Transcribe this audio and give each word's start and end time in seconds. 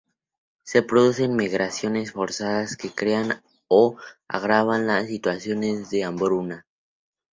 Se 0.63 0.81
producen 0.81 1.35
migraciones 1.35 2.13
forzadas 2.13 2.75
que 2.75 2.89
crean 2.89 3.43
o 3.67 3.97
agravan 4.27 4.87
las 4.87 5.05
situaciones 5.05 5.91
de 5.91 6.03
hambruna. 6.05 6.65